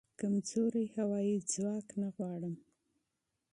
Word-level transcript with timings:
کمزوری 0.19 0.85
هوایې 0.95 1.35
ځواک 1.51 1.87
نه 2.01 2.07
غواړم 2.15 2.55